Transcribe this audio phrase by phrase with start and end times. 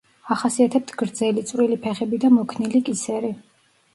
[0.35, 3.29] ახასიათებთ გრძელი წვრილი ფეხები და მოქნილი კისერი.